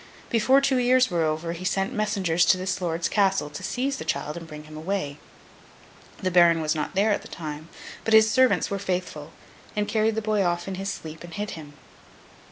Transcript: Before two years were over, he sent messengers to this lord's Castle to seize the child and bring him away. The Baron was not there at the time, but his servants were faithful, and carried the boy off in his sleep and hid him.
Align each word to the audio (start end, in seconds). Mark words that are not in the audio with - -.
Before 0.31 0.61
two 0.61 0.77
years 0.79 1.11
were 1.11 1.21
over, 1.21 1.53
he 1.53 1.63
sent 1.63 1.93
messengers 1.93 2.43
to 2.45 2.57
this 2.57 2.81
lord's 2.81 3.07
Castle 3.07 3.51
to 3.51 3.61
seize 3.61 3.97
the 3.97 4.03
child 4.03 4.35
and 4.35 4.47
bring 4.47 4.63
him 4.63 4.75
away. 4.75 5.19
The 6.17 6.31
Baron 6.31 6.59
was 6.59 6.73
not 6.73 6.95
there 6.95 7.11
at 7.11 7.21
the 7.21 7.27
time, 7.27 7.69
but 8.03 8.15
his 8.15 8.27
servants 8.31 8.71
were 8.71 8.79
faithful, 8.79 9.31
and 9.75 9.87
carried 9.87 10.15
the 10.15 10.21
boy 10.23 10.41
off 10.43 10.67
in 10.67 10.73
his 10.73 10.91
sleep 10.91 11.23
and 11.23 11.35
hid 11.35 11.51
him. 11.51 11.73